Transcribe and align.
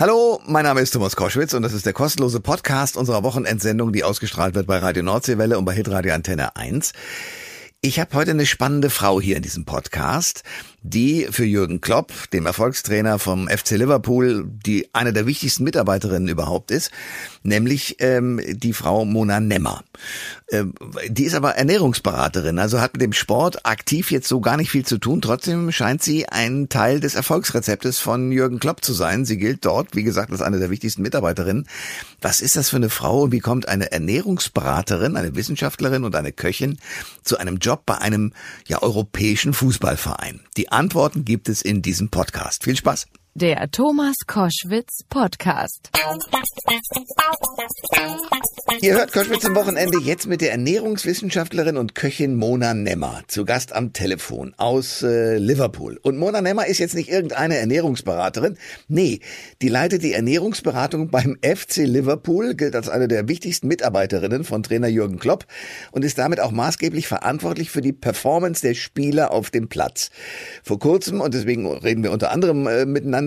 Hallo, 0.00 0.40
mein 0.46 0.64
Name 0.64 0.80
ist 0.80 0.92
Thomas 0.92 1.14
Koschwitz 1.14 1.52
und 1.52 1.60
das 1.60 1.74
ist 1.74 1.84
der 1.84 1.92
kostenlose 1.92 2.40
Podcast 2.40 2.96
unserer 2.96 3.22
Wochenendsendung, 3.22 3.92
die 3.92 4.02
ausgestrahlt 4.02 4.54
wird 4.54 4.66
bei 4.66 4.78
Radio 4.78 5.02
Nordseewelle 5.02 5.58
und 5.58 5.66
bei 5.66 5.74
Hitradio 5.74 6.14
Antenne 6.14 6.56
1. 6.56 6.94
Ich 7.82 8.00
habe 8.00 8.14
heute 8.14 8.30
eine 8.30 8.46
spannende 8.46 8.88
Frau 8.88 9.20
hier 9.20 9.36
in 9.36 9.42
diesem 9.42 9.66
Podcast, 9.66 10.42
die 10.82 11.28
für 11.30 11.44
Jürgen 11.44 11.80
Klopp, 11.80 12.12
dem 12.32 12.46
Erfolgstrainer 12.46 13.18
vom 13.18 13.48
FC 13.48 13.72
Liverpool, 13.72 14.46
die 14.66 14.88
eine 14.94 15.12
der 15.12 15.26
wichtigsten 15.26 15.64
Mitarbeiterinnen 15.64 16.28
überhaupt 16.28 16.70
ist, 16.70 16.90
nämlich 17.42 17.96
ähm, 18.00 18.40
die 18.48 18.72
Frau 18.72 19.04
Mona 19.04 19.40
Nemmer. 19.40 19.84
Ähm, 20.50 20.74
die 21.08 21.24
ist 21.24 21.34
aber 21.34 21.56
Ernährungsberaterin, 21.56 22.58
also 22.58 22.80
hat 22.80 22.94
mit 22.94 23.02
dem 23.02 23.12
Sport 23.12 23.66
aktiv 23.66 24.10
jetzt 24.10 24.28
so 24.28 24.40
gar 24.40 24.56
nicht 24.56 24.70
viel 24.70 24.84
zu 24.84 24.98
tun. 24.98 25.20
Trotzdem 25.20 25.70
scheint 25.70 26.02
sie 26.02 26.28
ein 26.28 26.68
Teil 26.68 27.00
des 27.00 27.14
Erfolgsrezeptes 27.14 27.98
von 27.98 28.32
Jürgen 28.32 28.58
Klopp 28.58 28.84
zu 28.84 28.92
sein. 28.92 29.24
Sie 29.24 29.36
gilt 29.36 29.64
dort, 29.64 29.94
wie 29.94 30.02
gesagt, 30.02 30.32
als 30.32 30.42
eine 30.42 30.58
der 30.58 30.70
wichtigsten 30.70 31.02
Mitarbeiterinnen. 31.02 31.68
Was 32.20 32.40
ist 32.40 32.56
das 32.56 32.70
für 32.70 32.76
eine 32.76 32.90
Frau 32.90 33.22
und 33.22 33.32
wie 33.32 33.40
kommt 33.40 33.68
eine 33.68 33.92
Ernährungsberaterin, 33.92 35.16
eine 35.16 35.34
Wissenschaftlerin 35.34 36.04
und 36.04 36.14
eine 36.14 36.32
Köchin 36.32 36.78
zu 37.22 37.38
einem 37.38 37.58
Job 37.58 37.82
bei 37.86 37.98
einem 37.98 38.32
ja 38.66 38.82
europäischen 38.82 39.52
Fußballverein? 39.52 40.40
Die 40.56 40.69
Antworten 40.70 41.24
gibt 41.24 41.48
es 41.48 41.62
in 41.62 41.82
diesem 41.82 42.10
Podcast. 42.10 42.64
Viel 42.64 42.76
Spaß! 42.76 43.06
Der 43.34 43.70
Thomas 43.70 44.16
Koschwitz 44.26 45.04
Podcast. 45.08 45.88
Ihr 48.80 48.94
hört 48.94 49.12
Koschwitz 49.12 49.44
im 49.44 49.54
Wochenende 49.54 49.98
jetzt 50.00 50.26
mit 50.26 50.40
der 50.40 50.50
Ernährungswissenschaftlerin 50.50 51.76
und 51.76 51.94
Köchin 51.94 52.34
Mona 52.34 52.74
Nemmer 52.74 53.22
zu 53.28 53.44
Gast 53.44 53.72
am 53.72 53.92
Telefon 53.92 54.54
aus 54.56 55.02
äh, 55.02 55.38
Liverpool. 55.38 56.00
Und 56.02 56.18
Mona 56.18 56.40
Nemmer 56.40 56.66
ist 56.66 56.78
jetzt 56.78 56.96
nicht 56.96 57.08
irgendeine 57.08 57.56
Ernährungsberaterin. 57.58 58.58
Nee, 58.88 59.20
die 59.62 59.68
leitet 59.68 60.02
die 60.02 60.12
Ernährungsberatung 60.12 61.10
beim 61.10 61.38
FC 61.40 61.86
Liverpool, 61.86 62.56
gilt 62.56 62.74
als 62.74 62.88
eine 62.88 63.06
der 63.06 63.28
wichtigsten 63.28 63.68
Mitarbeiterinnen 63.68 64.42
von 64.42 64.64
Trainer 64.64 64.88
Jürgen 64.88 65.20
Klopp 65.20 65.46
und 65.92 66.04
ist 66.04 66.18
damit 66.18 66.40
auch 66.40 66.50
maßgeblich 66.50 67.06
verantwortlich 67.06 67.70
für 67.70 67.80
die 67.80 67.92
Performance 67.92 68.60
der 68.60 68.74
Spieler 68.74 69.30
auf 69.30 69.50
dem 69.50 69.68
Platz. 69.68 70.10
Vor 70.64 70.80
kurzem, 70.80 71.20
und 71.20 71.32
deswegen 71.32 71.66
reden 71.66 72.02
wir 72.02 72.10
unter 72.10 72.32
anderem 72.32 72.66
äh, 72.66 72.86
miteinander, 72.86 73.19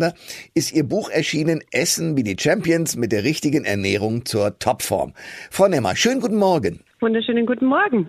ist 0.53 0.73
ihr 0.73 0.83
Buch 0.83 1.09
erschienen 1.09 1.61
Essen 1.71 2.17
wie 2.17 2.23
die 2.23 2.35
Champions 2.39 2.95
mit 2.95 3.11
der 3.11 3.23
richtigen 3.23 3.65
Ernährung 3.65 4.25
zur 4.25 4.57
Topform. 4.59 5.13
Frau 5.51 5.67
Nemmer, 5.67 5.95
schönen 5.95 6.21
guten 6.21 6.37
Morgen. 6.37 6.79
Wunderschönen 6.99 7.45
guten 7.45 7.65
Morgen. 7.65 8.07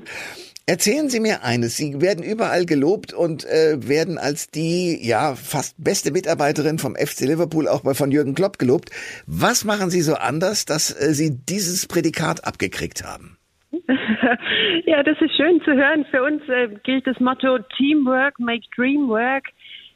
Erzählen 0.66 1.10
Sie 1.10 1.20
mir 1.20 1.44
eines. 1.44 1.76
Sie 1.76 2.00
werden 2.00 2.24
überall 2.24 2.64
gelobt 2.64 3.12
und 3.12 3.44
äh, 3.44 3.86
werden 3.86 4.16
als 4.16 4.50
die 4.50 4.98
ja 5.06 5.34
fast 5.34 5.76
beste 5.82 6.10
Mitarbeiterin 6.10 6.78
vom 6.78 6.96
FC 6.96 7.26
Liverpool 7.26 7.68
auch 7.68 7.82
bei 7.82 7.92
von 7.92 8.10
Jürgen 8.10 8.34
Klopp 8.34 8.58
gelobt. 8.58 8.88
Was 9.26 9.66
machen 9.66 9.90
Sie 9.90 10.00
so 10.00 10.14
anders, 10.14 10.64
dass 10.64 10.90
äh, 10.90 11.12
Sie 11.12 11.36
dieses 11.36 11.86
Prädikat 11.86 12.46
abgekriegt 12.46 13.04
haben? 13.04 13.36
ja, 14.86 15.02
das 15.02 15.20
ist 15.20 15.36
schön 15.36 15.60
zu 15.66 15.72
hören. 15.72 16.06
Für 16.10 16.22
uns 16.22 16.40
äh, 16.48 16.68
gilt 16.82 17.06
das 17.06 17.20
Motto 17.20 17.58
Teamwork 17.76 18.38
make 18.38 18.64
dream 18.74 19.08
work. 19.08 19.44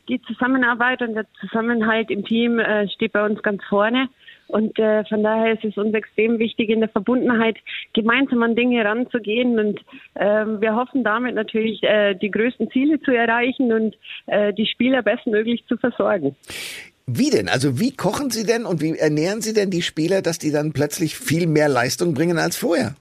Die 0.09 0.21
Zusammenarbeit 0.23 1.03
und 1.03 1.15
der 1.15 1.27
Zusammenhalt 1.41 2.11
im 2.11 2.25
Team 2.25 2.59
äh, 2.59 2.89
steht 2.89 3.13
bei 3.13 3.25
uns 3.25 3.43
ganz 3.43 3.63
vorne. 3.69 4.09
Und 4.49 4.79
äh, 4.79 5.05
von 5.05 5.23
daher 5.23 5.53
ist 5.53 5.65
es 5.65 5.77
uns 5.77 5.95
extrem 5.95 6.39
wichtig, 6.39 6.71
in 6.71 6.81
der 6.81 6.89
Verbundenheit 6.89 7.57
gemeinsam 7.93 8.43
an 8.43 8.57
Dinge 8.57 8.83
ranzugehen. 8.83 9.59
Und 9.59 9.81
ähm, 10.17 10.61
wir 10.61 10.75
hoffen 10.75 11.05
damit 11.05 11.35
natürlich, 11.35 11.83
äh, 11.83 12.15
die 12.15 12.31
größten 12.31 12.71
Ziele 12.71 13.01
zu 13.03 13.11
erreichen 13.11 13.73
und 13.73 13.97
äh, 14.27 14.55
die 14.55 14.67
Spieler 14.67 15.03
bestmöglich 15.03 15.65
zu 15.69 15.77
versorgen. 15.77 16.35
Wie 17.07 17.31
denn? 17.31 17.49
Also 17.49 17.79
wie 17.79 17.95
kochen 17.95 18.31
Sie 18.31 18.45
denn 18.45 18.65
und 18.65 18.81
wie 18.81 18.97
ernähren 18.97 19.43
Sie 19.43 19.53
denn 19.53 19.71
die 19.71 19.83
Spieler, 19.83 20.23
dass 20.23 20.39
die 20.39 20.51
dann 20.51 20.73
plötzlich 20.73 21.19
viel 21.19 21.47
mehr 21.47 21.69
Leistung 21.69 22.15
bringen 22.15 22.39
als 22.39 22.57
vorher? 22.57 22.95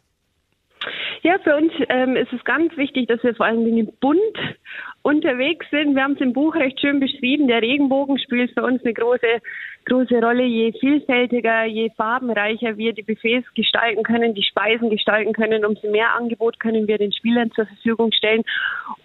Ja, 1.23 1.37
für 1.43 1.55
uns 1.55 1.71
ähm, 1.89 2.15
ist 2.15 2.31
es 2.31 2.43
ganz 2.43 2.75
wichtig, 2.77 3.07
dass 3.07 3.23
wir 3.23 3.35
vor 3.35 3.45
allen 3.45 3.65
Dingen 3.65 3.91
bunt 3.99 4.37
unterwegs 5.01 5.65
sind. 5.71 5.95
Wir 5.95 6.03
haben 6.03 6.13
es 6.13 6.21
im 6.21 6.33
Buch 6.33 6.55
recht 6.55 6.79
schön 6.79 6.99
beschrieben. 6.99 7.47
Der 7.47 7.61
Regenbogen 7.61 8.19
spielt 8.19 8.51
für 8.53 8.63
uns 8.63 8.83
eine 8.83 8.93
große, 8.93 9.41
große 9.85 10.15
Rolle. 10.21 10.43
Je 10.43 10.73
vielfältiger, 10.79 11.65
je 11.65 11.89
farbenreicher 11.95 12.77
wir 12.77 12.93
die 12.93 13.03
Buffets 13.03 13.47
gestalten 13.55 14.03
können, 14.03 14.33
die 14.33 14.43
Speisen 14.43 14.89
gestalten 14.89 15.33
können, 15.33 15.65
umso 15.65 15.89
mehr 15.89 16.13
Angebot 16.15 16.59
können 16.59 16.87
wir 16.87 16.97
den 16.97 17.13
Spielern 17.13 17.51
zur 17.51 17.65
Verfügung 17.65 18.11
stellen, 18.11 18.43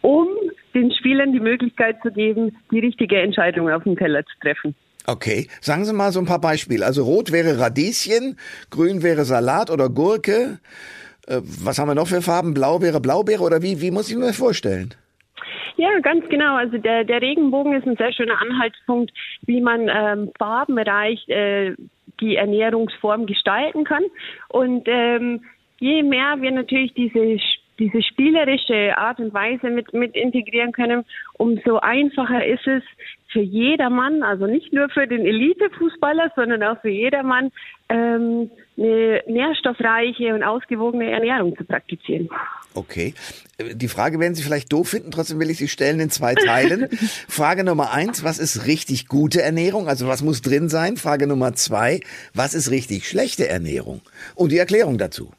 um 0.01 0.29
den 0.75 0.93
Spielern 0.93 1.33
die 1.33 1.41
Möglichkeit 1.41 1.99
zu 2.03 2.11
geben, 2.11 2.57
die 2.71 2.81
richtige 2.81 3.21
Entscheidung 3.21 3.71
auf 3.71 3.85
dem 3.85 3.97
Teller 3.97 4.25
zu 4.25 4.39
treffen. 4.41 4.75
Okay, 5.07 5.49
sagen 5.61 5.85
Sie 5.85 5.93
mal 5.93 6.13
so 6.13 6.21
ein 6.21 6.27
paar 6.27 6.41
Beispiele. 6.41 6.87
Also 6.87 7.03
rot 7.05 7.33
wäre 7.33 7.59
Radieschen, 7.59 8.39
grün 8.71 9.03
wäre 9.03 9.25
Salat 9.25 9.71
oder 9.71 9.89
Gurke. 9.89 10.59
Äh, 11.27 11.41
was 11.43 11.79
haben 11.79 11.89
wir 11.89 11.95
noch 11.95 12.09
für 12.09 12.23
Farben? 12.23 12.55
Blau 12.55 12.81
wäre 12.83 13.01
Blaubeere 13.01 13.43
oder 13.43 13.63
wie, 13.63 13.81
wie 13.81 13.91
muss 13.91 14.11
ich 14.11 14.17
mir 14.17 14.33
vorstellen? 14.33 14.95
Ja, 15.77 15.99
ganz 16.01 16.29
genau. 16.29 16.57
Also 16.57 16.79
der, 16.79 17.05
der 17.05 17.23
Regenbogen 17.23 17.73
ist 17.75 17.87
ein 17.87 17.97
sehr 17.97 18.13
schöner 18.13 18.41
Anhaltspunkt, 18.41 19.13
wie 19.43 19.61
man 19.61 19.89
ähm, 19.89 20.31
farbenreich 20.39 21.29
äh, 21.29 21.75
die 22.21 22.37
Ernährungsform 22.37 23.27
gestalten 23.27 23.85
kann. 23.85 24.05
Und 24.49 24.87
ähm, 24.87 25.43
je 25.81 26.03
mehr 26.03 26.37
wir 26.41 26.53
natürlich 26.53 26.95
diese 26.95 27.39
diese 27.79 28.03
spielerische 28.03 28.97
Art 28.97 29.19
und 29.19 29.35
Weise 29.35 29.71
mit, 29.71 29.93
mit 29.93 30.15
integrieren 30.15 30.73
können, 30.73 31.05
umso 31.35 31.79
einfacher 31.79 32.45
ist 32.45 32.67
es 32.67 32.83
für 33.29 33.41
jedermann, 33.41 34.23
also 34.23 34.47
nicht 34.47 34.73
nur 34.73 34.89
für 34.91 35.07
den 35.07 35.25
Elitefußballer, 35.25 36.33
sondern 36.37 36.63
auch 36.63 36.81
für 36.81 36.91
jedermann, 36.91 37.51
ähm, 37.89 38.51
eine 38.77 39.23
nährstoffreiche 39.27 40.35
und 40.35 40.43
ausgewogene 40.43 41.11
Ernährung 41.11 41.57
zu 41.57 41.65
praktizieren. 41.65 42.29
Okay. 42.75 43.15
Die 43.61 43.89
Frage 43.89 44.19
werden 44.19 44.35
Sie 44.35 44.43
vielleicht 44.43 44.73
doof 44.73 44.89
finden, 44.89 45.11
trotzdem 45.11 45.39
will 45.41 45.51
ich 45.51 45.59
sie 45.59 45.69
stellen 45.69 46.01
in 46.01 46.11
zwei 46.11 46.35
Teilen. 46.35 46.89
Frage 47.29 47.65
Nummer 47.65 47.93
eins, 47.93 48.25
was 48.25 48.39
ist 48.39 48.67
richtig 48.67 49.09
gute 49.09 49.43
Ernährung? 49.43 49.89
Also 49.89 50.09
was 50.09 50.23
muss 50.23 50.43
drin 50.43 50.69
sein? 50.69 50.97
Frage 50.97 51.27
Nummer 51.27 51.53
zwei, 51.53 52.01
was 52.35 52.55
ist 52.55 52.71
richtig 52.71 53.07
schlechte 53.07 53.49
Ernährung? 53.49 54.01
Und 54.35 54.53
die 54.53 54.59
Erklärung 54.59 54.97
dazu. 54.99 55.31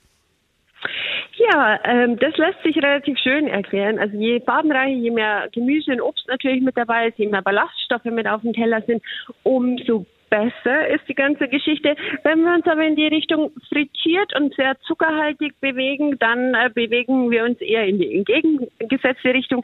Ja, 1.52 1.80
ähm, 1.84 2.18
das 2.20 2.38
lässt 2.38 2.62
sich 2.64 2.78
relativ 2.78 3.18
schön 3.18 3.48
erklären. 3.48 4.00
Also 4.00 4.16
je 4.16 4.40
farbenreicher, 4.40 4.96
je 4.96 5.12
mehr 5.12 5.50
Gemüse 5.52 5.92
und 5.92 6.02
Obst 6.02 6.28
natürlich 6.28 6.62
mit 6.62 6.78
dabei 6.78 7.08
ist, 7.08 7.18
je 7.18 7.28
mehr 7.28 7.42
Ballaststoffe 7.42 8.06
mit 8.06 8.28
auf 8.28 8.42
dem 8.42 8.54
Teller 8.54 8.82
sind, 8.86 9.02
umso 9.42 10.06
besser 10.34 10.88
ist 10.88 11.08
die 11.08 11.14
ganze 11.14 11.48
Geschichte. 11.48 11.96
Wenn 12.24 12.44
wir 12.44 12.56
uns 12.56 12.66
aber 12.66 12.84
in 12.84 12.96
die 12.96 13.06
Richtung 13.06 13.52
frittiert 13.70 14.36
und 14.36 14.56
sehr 14.56 14.76
zuckerhaltig 14.82 15.54
bewegen, 15.62 16.18
dann 16.18 16.56
äh, 16.56 16.72
bewegen 16.74 17.30
wir 17.30 17.44
uns 17.44 17.62
eher 17.62 17.86
in 17.86 18.00
die 18.00 18.16
entgegengesetzte 18.18 19.32
Richtung. 19.32 19.64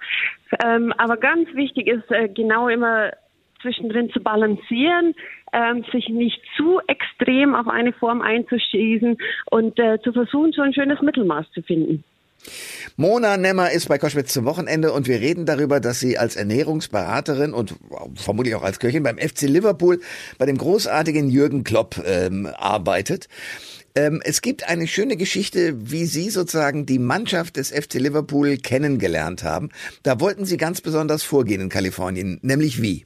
Ähm, 0.63 0.93
aber 0.97 1.17
ganz 1.17 1.51
wichtig 1.55 1.87
ist 1.87 2.11
äh, 2.11 2.29
genau 2.29 2.67
immer 2.67 3.11
zwischendrin 3.63 4.11
zu 4.11 4.19
balancieren, 4.21 5.15
ähm, 5.53 5.83
sich 5.91 6.07
nicht 6.09 6.39
zu 6.55 6.79
extrem 6.85 7.55
auf 7.55 7.67
eine 7.67 7.91
Form 7.91 8.21
einzuschießen 8.21 9.17
und 9.49 9.79
äh, 9.79 9.99
zu 10.03 10.13
versuchen, 10.13 10.51
so 10.51 10.61
ein 10.61 10.73
schönes 10.75 11.01
Mittelmaß 11.01 11.51
zu 11.51 11.63
finden. 11.63 12.03
Mona 12.99 13.37
Nemmer 13.37 13.71
ist 13.71 13.87
bei 13.87 13.97
Koschwitz 13.97 14.33
zum 14.33 14.43
Wochenende 14.43 14.91
und 14.91 15.07
wir 15.07 15.21
reden 15.21 15.45
darüber, 15.45 15.79
dass 15.79 16.01
sie 16.01 16.17
als 16.17 16.35
Ernährungsberaterin 16.35 17.53
und 17.53 17.75
vermutlich 18.15 18.55
auch 18.55 18.61
als 18.61 18.79
Köchin 18.79 19.03
beim 19.03 19.17
FC 19.17 19.43
Liverpool 19.43 20.01
bei 20.37 20.45
dem 20.45 20.57
großartigen 20.57 21.29
Jürgen 21.29 21.63
Klopp 21.63 22.03
ähm, 22.05 22.49
arbeitet. 22.57 23.29
Ähm, 23.95 24.21
es 24.25 24.41
gibt 24.41 24.67
eine 24.67 24.85
schöne 24.85 25.15
Geschichte, 25.15 25.75
wie 25.89 26.05
Sie 26.05 26.29
sozusagen 26.29 26.85
die 26.85 26.99
Mannschaft 26.99 27.55
des 27.55 27.71
FC 27.71 27.93
Liverpool 27.93 28.57
kennengelernt 28.57 29.45
haben. 29.45 29.69
Da 30.03 30.19
wollten 30.19 30.43
Sie 30.43 30.57
ganz 30.57 30.81
besonders 30.81 31.23
vorgehen 31.23 31.61
in 31.61 31.69
Kalifornien, 31.69 32.39
nämlich 32.41 32.81
wie? 32.81 33.05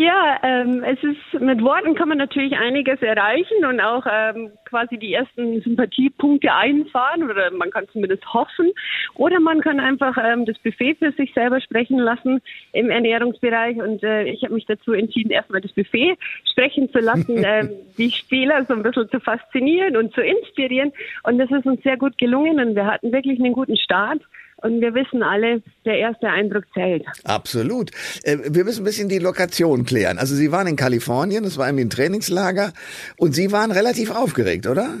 Ja, 0.00 0.38
ähm, 0.42 0.82
es 0.82 0.98
ist 1.02 1.42
mit 1.42 1.62
Worten 1.62 1.94
kann 1.94 2.08
man 2.08 2.16
natürlich 2.16 2.56
einiges 2.56 3.02
erreichen 3.02 3.66
und 3.66 3.80
auch 3.80 4.06
ähm, 4.10 4.50
quasi 4.64 4.96
die 4.96 5.12
ersten 5.12 5.60
Sympathiepunkte 5.60 6.50
einfahren 6.54 7.24
oder 7.24 7.50
man 7.50 7.70
kann 7.70 7.86
zumindest 7.92 8.24
hoffen. 8.32 8.72
Oder 9.16 9.40
man 9.40 9.60
kann 9.60 9.78
einfach 9.78 10.16
ähm, 10.16 10.46
das 10.46 10.58
Buffet 10.60 10.94
für 10.94 11.12
sich 11.12 11.34
selber 11.34 11.60
sprechen 11.60 11.98
lassen 11.98 12.40
im 12.72 12.88
Ernährungsbereich. 12.88 13.76
Und 13.76 14.02
äh, 14.02 14.22
ich 14.22 14.42
habe 14.42 14.54
mich 14.54 14.64
dazu 14.64 14.94
entschieden, 14.94 15.32
erstmal 15.32 15.60
das 15.60 15.72
Buffet 15.72 16.16
sprechen 16.50 16.90
zu 16.90 17.00
lassen, 17.00 17.36
äh, 17.44 17.68
die 17.98 18.10
Spieler 18.10 18.64
so 18.64 18.72
ein 18.72 18.82
bisschen 18.82 19.10
zu 19.10 19.20
faszinieren 19.20 19.98
und 19.98 20.14
zu 20.14 20.22
inspirieren. 20.22 20.92
Und 21.24 21.36
das 21.36 21.50
ist 21.50 21.66
uns 21.66 21.82
sehr 21.82 21.98
gut 21.98 22.16
gelungen 22.16 22.58
und 22.58 22.74
wir 22.74 22.86
hatten 22.86 23.12
wirklich 23.12 23.38
einen 23.38 23.52
guten 23.52 23.76
Start. 23.76 24.22
Und 24.62 24.80
wir 24.80 24.94
wissen 24.94 25.22
alle, 25.22 25.62
der 25.84 25.98
erste 25.98 26.28
Eindruck 26.28 26.64
zählt. 26.74 27.04
Absolut. 27.24 27.90
Äh, 28.24 28.38
wir 28.50 28.64
müssen 28.64 28.82
ein 28.82 28.84
bisschen 28.84 29.08
die 29.08 29.18
Lokation 29.18 29.84
klären. 29.84 30.18
Also 30.18 30.34
Sie 30.34 30.52
waren 30.52 30.66
in 30.66 30.76
Kalifornien, 30.76 31.44
das 31.44 31.58
war 31.58 31.66
irgendwie 31.66 31.84
ein 31.84 31.90
Trainingslager 31.90 32.72
und 33.18 33.34
Sie 33.34 33.52
waren 33.52 33.70
relativ 33.70 34.10
aufgeregt, 34.10 34.66
oder? 34.66 34.98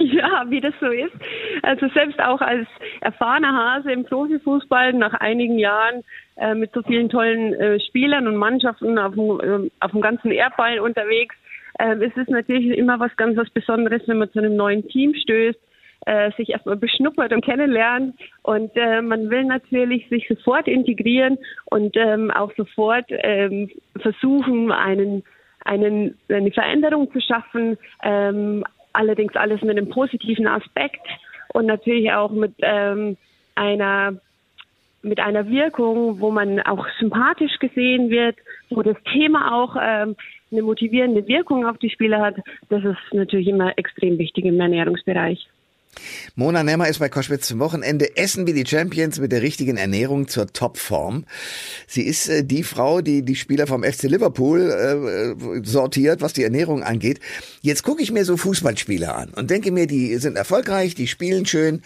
Ja, 0.00 0.44
wie 0.48 0.60
das 0.60 0.74
so 0.80 0.86
ist. 0.86 1.14
Also 1.62 1.88
selbst 1.88 2.20
auch 2.20 2.40
als 2.40 2.68
erfahrener 3.00 3.52
Hase 3.52 3.90
im 3.90 4.04
Profifußball 4.04 4.92
nach 4.92 5.14
einigen 5.14 5.58
Jahren 5.58 6.04
äh, 6.36 6.54
mit 6.54 6.72
so 6.72 6.82
vielen 6.82 7.08
tollen 7.08 7.54
äh, 7.54 7.80
Spielern 7.80 8.28
und 8.28 8.36
Mannschaften 8.36 8.98
auf 8.98 9.14
dem, 9.14 9.40
äh, 9.40 9.70
auf 9.80 9.90
dem 9.90 10.00
ganzen 10.00 10.30
Erdball 10.30 10.78
unterwegs, 10.78 11.34
äh, 11.80 11.96
ist 12.04 12.16
es 12.16 12.28
natürlich 12.28 12.78
immer 12.78 13.00
was 13.00 13.16
ganz 13.16 13.36
was 13.36 13.50
Besonderes, 13.50 14.02
wenn 14.06 14.18
man 14.18 14.30
zu 14.30 14.38
einem 14.38 14.56
neuen 14.56 14.86
Team 14.88 15.14
stößt 15.14 15.58
äh, 16.06 16.30
sich 16.36 16.50
erstmal 16.50 16.76
beschnuppert 16.76 17.32
und 17.32 17.44
kennenlernt. 17.44 18.16
Und 18.42 18.70
äh, 18.76 19.02
man 19.02 19.30
will 19.30 19.44
natürlich 19.44 20.08
sich 20.08 20.26
sofort 20.28 20.68
integrieren 20.68 21.38
und 21.66 21.96
ähm, 21.96 22.30
auch 22.30 22.52
sofort 22.56 23.06
ähm, 23.08 23.70
versuchen, 24.00 24.72
einen, 24.72 25.22
einen, 25.64 26.16
eine 26.28 26.50
Veränderung 26.50 27.12
zu 27.12 27.20
schaffen. 27.20 27.76
Ähm, 28.02 28.64
allerdings 28.92 29.36
alles 29.36 29.60
mit 29.62 29.70
einem 29.70 29.88
positiven 29.88 30.46
Aspekt 30.46 31.06
und 31.52 31.66
natürlich 31.66 32.12
auch 32.12 32.30
mit 32.30 32.54
ähm, 32.62 33.16
einer 33.54 34.14
mit 35.02 35.20
einer 35.20 35.48
Wirkung, 35.48 36.20
wo 36.20 36.30
man 36.30 36.60
auch 36.62 36.84
sympathisch 36.98 37.56
gesehen 37.60 38.10
wird, 38.10 38.36
wo 38.68 38.82
das 38.82 38.96
Thema 39.12 39.54
auch 39.54 39.76
ähm, 39.80 40.16
eine 40.50 40.62
motivierende 40.62 41.26
Wirkung 41.28 41.66
auf 41.66 41.78
die 41.78 41.90
Spieler 41.90 42.20
hat. 42.20 42.36
Das 42.68 42.82
ist 42.84 42.98
natürlich 43.12 43.48
immer 43.48 43.78
extrem 43.78 44.18
wichtig 44.18 44.44
im 44.44 44.60
Ernährungsbereich. 44.60 45.46
Mona 46.34 46.62
Nemmer 46.62 46.88
ist 46.88 46.98
bei 46.98 47.08
Koschwitz 47.08 47.46
zum 47.48 47.58
Wochenende. 47.58 48.16
Essen 48.16 48.46
wie 48.46 48.52
die 48.52 48.66
Champions 48.66 49.18
mit 49.18 49.32
der 49.32 49.42
richtigen 49.42 49.76
Ernährung 49.76 50.28
zur 50.28 50.46
Topform. 50.46 51.24
Sie 51.86 52.02
ist 52.02 52.28
äh, 52.28 52.44
die 52.44 52.62
Frau, 52.62 53.00
die 53.00 53.22
die 53.22 53.36
Spieler 53.36 53.66
vom 53.66 53.82
FC 53.82 54.04
Liverpool 54.04 54.70
äh, 54.70 55.66
sortiert, 55.66 56.20
was 56.20 56.32
die 56.32 56.44
Ernährung 56.44 56.82
angeht. 56.82 57.20
Jetzt 57.62 57.82
gucke 57.82 58.02
ich 58.02 58.12
mir 58.12 58.24
so 58.24 58.36
Fußballspieler 58.36 59.16
an 59.16 59.30
und 59.30 59.50
denke 59.50 59.72
mir, 59.72 59.86
die 59.86 60.16
sind 60.16 60.36
erfolgreich, 60.36 60.94
die 60.94 61.06
spielen 61.06 61.46
schön. 61.46 61.82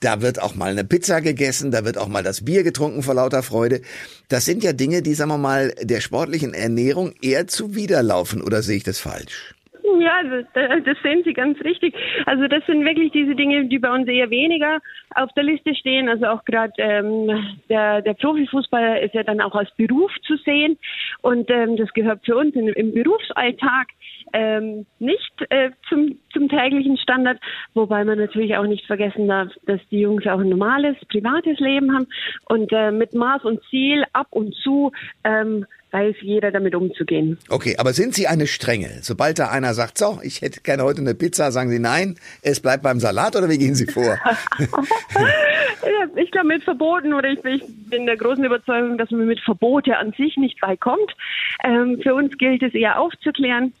Da 0.00 0.20
wird 0.20 0.42
auch 0.42 0.54
mal 0.54 0.70
eine 0.70 0.84
Pizza 0.84 1.20
gegessen, 1.20 1.70
da 1.70 1.84
wird 1.84 1.96
auch 1.98 2.08
mal 2.08 2.22
das 2.22 2.44
Bier 2.44 2.62
getrunken 2.64 3.02
vor 3.02 3.14
lauter 3.14 3.42
Freude. 3.42 3.82
Das 4.28 4.44
sind 4.44 4.64
ja 4.64 4.72
Dinge, 4.72 5.02
die, 5.02 5.14
sagen 5.14 5.30
wir 5.30 5.38
mal, 5.38 5.74
der 5.80 6.00
sportlichen 6.00 6.54
Ernährung 6.54 7.12
eher 7.22 7.46
zuwiderlaufen. 7.46 8.42
Oder 8.42 8.62
sehe 8.62 8.76
ich 8.76 8.84
das 8.84 8.98
falsch? 8.98 9.54
Ja, 10.00 10.22
das, 10.22 10.84
das 10.84 10.96
sehen 11.02 11.22
Sie 11.24 11.32
ganz 11.32 11.60
richtig. 11.62 11.94
Also 12.26 12.46
das 12.48 12.64
sind 12.66 12.84
wirklich 12.84 13.12
diese 13.12 13.34
Dinge, 13.34 13.66
die 13.66 13.78
bei 13.78 13.92
uns 13.92 14.08
eher 14.08 14.30
weniger 14.30 14.78
auf 15.14 15.30
der 15.34 15.44
Liste 15.44 15.74
stehen. 15.74 16.08
Also 16.08 16.26
auch 16.26 16.44
gerade 16.44 16.72
ähm, 16.78 17.60
der, 17.68 18.02
der 18.02 18.14
Profifußballer 18.14 19.00
ist 19.00 19.14
ja 19.14 19.22
dann 19.22 19.40
auch 19.40 19.54
als 19.54 19.70
Beruf 19.76 20.10
zu 20.22 20.36
sehen 20.36 20.78
und 21.22 21.50
ähm, 21.50 21.76
das 21.76 21.92
gehört 21.92 22.24
für 22.24 22.36
uns 22.36 22.54
in, 22.54 22.68
im 22.68 22.94
Berufsalltag 22.94 23.88
ähm, 24.32 24.86
nicht 24.98 25.32
äh, 25.50 25.70
zum, 25.88 26.18
zum 26.32 26.48
täglichen 26.48 26.96
Standard, 26.96 27.38
wobei 27.74 28.04
man 28.04 28.18
natürlich 28.18 28.56
auch 28.56 28.66
nicht 28.66 28.86
vergessen 28.86 29.28
darf, 29.28 29.48
dass 29.66 29.80
die 29.90 30.00
Jungs 30.00 30.26
auch 30.26 30.40
ein 30.40 30.48
normales, 30.48 30.96
privates 31.08 31.58
Leben 31.58 31.94
haben 31.94 32.06
und 32.48 32.72
äh, 32.72 32.90
mit 32.90 33.14
Maß 33.14 33.44
und 33.44 33.62
Ziel 33.64 34.04
ab 34.12 34.28
und 34.30 34.54
zu 34.54 34.92
ähm, 35.24 35.66
weiß 35.92 36.16
jeder 36.22 36.50
damit 36.50 36.74
umzugehen. 36.74 37.38
Okay, 37.48 37.76
aber 37.78 37.92
sind 37.92 38.14
Sie 38.14 38.26
eine 38.26 38.46
Strenge? 38.46 38.98
Sobald 39.02 39.38
da 39.38 39.50
einer 39.50 39.74
sagt, 39.74 39.98
so, 39.98 40.18
ich 40.22 40.40
hätte 40.40 40.60
gerne 40.62 40.84
heute 40.84 41.00
eine 41.00 41.14
Pizza, 41.14 41.52
sagen 41.52 41.70
Sie 41.70 41.78
nein, 41.78 42.16
es 42.40 42.60
bleibt 42.60 42.82
beim 42.82 42.98
Salat 42.98 43.36
oder 43.36 43.48
wie 43.48 43.58
gehen 43.58 43.74
Sie 43.74 43.86
vor? 43.86 44.18
ich 46.16 46.30
glaube 46.30 46.48
mit 46.48 46.64
Verboten 46.64 47.12
oder 47.12 47.28
ich, 47.28 47.44
ich, 47.44 47.62
bin 47.90 48.06
der 48.06 48.16
großen 48.16 48.42
Überzeugung, 48.42 48.96
dass 48.96 49.10
man 49.10 49.26
mit 49.26 49.40
Verbote 49.40 49.98
an 49.98 50.12
sich 50.16 50.36
nicht 50.38 50.60
weit 50.62 50.80
kommt. 50.80 51.14
Ähm, 51.62 52.00
für 52.02 52.14
uns 52.14 52.36
gilt 52.38 52.62
es 52.62 52.72
eher 52.74 52.98
aufzuklären 52.98 53.74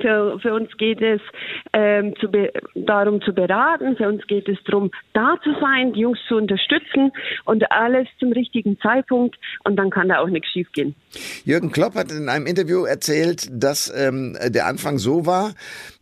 für, 0.00 0.38
für 0.40 0.54
uns 0.54 0.68
geht 0.76 1.00
es 1.00 1.20
ähm, 1.72 2.14
zu 2.20 2.28
darum 2.74 3.20
zu 3.22 3.32
beraten, 3.32 3.96
für 3.96 4.08
uns 4.08 4.26
geht 4.26 4.48
es 4.48 4.58
darum, 4.64 4.90
da 5.12 5.36
zu 5.42 5.50
sein, 5.60 5.92
die 5.92 6.00
Jungs 6.00 6.18
zu 6.28 6.36
unterstützen 6.36 7.12
und 7.44 7.70
alles 7.70 8.08
zum 8.18 8.32
richtigen 8.32 8.78
Zeitpunkt 8.80 9.36
und 9.64 9.76
dann 9.76 9.90
kann 9.90 10.08
da 10.08 10.20
auch 10.20 10.28
nichts 10.28 10.50
schiefgehen. 10.50 10.94
Jürgen 11.44 11.70
Klopp 11.72 11.94
hat 11.94 12.12
in 12.12 12.28
einem 12.28 12.46
Interview 12.46 12.84
erzählt, 12.84 13.48
dass 13.50 13.92
ähm, 13.96 14.36
der 14.48 14.66
Anfang 14.66 14.98
so 14.98 15.26
war, 15.26 15.54